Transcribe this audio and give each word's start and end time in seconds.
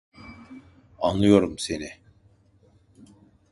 Anlıyorum 0.99 1.57
seni. 1.59 1.89